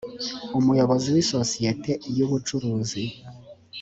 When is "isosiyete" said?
1.23-1.91